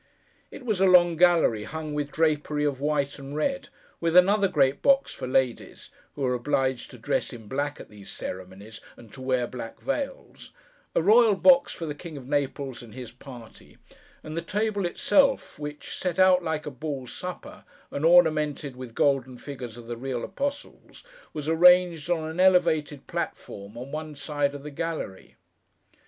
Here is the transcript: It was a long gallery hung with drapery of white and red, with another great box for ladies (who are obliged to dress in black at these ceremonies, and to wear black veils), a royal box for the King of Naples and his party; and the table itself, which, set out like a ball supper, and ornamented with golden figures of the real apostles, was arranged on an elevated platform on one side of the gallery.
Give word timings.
It 0.49 0.65
was 0.65 0.81
a 0.81 0.87
long 0.87 1.15
gallery 1.15 1.63
hung 1.65 1.93
with 1.93 2.09
drapery 2.11 2.65
of 2.65 2.81
white 2.81 3.19
and 3.19 3.35
red, 3.35 3.69
with 3.99 4.15
another 4.15 4.47
great 4.47 4.81
box 4.81 5.13
for 5.13 5.27
ladies 5.27 5.91
(who 6.15 6.25
are 6.25 6.33
obliged 6.33 6.89
to 6.89 6.97
dress 6.97 7.31
in 7.31 7.47
black 7.47 7.79
at 7.79 7.87
these 7.89 8.09
ceremonies, 8.09 8.81
and 8.97 9.13
to 9.13 9.21
wear 9.21 9.45
black 9.45 9.79
veils), 9.79 10.53
a 10.95 11.03
royal 11.03 11.35
box 11.35 11.71
for 11.71 11.85
the 11.85 11.93
King 11.93 12.17
of 12.17 12.27
Naples 12.27 12.81
and 12.81 12.95
his 12.95 13.11
party; 13.11 13.77
and 14.23 14.35
the 14.35 14.41
table 14.41 14.87
itself, 14.87 15.59
which, 15.59 15.95
set 15.95 16.17
out 16.17 16.41
like 16.43 16.65
a 16.65 16.71
ball 16.71 17.05
supper, 17.05 17.63
and 17.91 18.03
ornamented 18.03 18.75
with 18.75 18.95
golden 18.95 19.37
figures 19.37 19.77
of 19.77 19.85
the 19.85 19.97
real 19.97 20.23
apostles, 20.23 21.03
was 21.31 21.47
arranged 21.47 22.09
on 22.09 22.27
an 22.27 22.39
elevated 22.39 23.05
platform 23.05 23.77
on 23.77 23.91
one 23.91 24.15
side 24.15 24.55
of 24.55 24.63
the 24.63 24.71
gallery. 24.71 25.35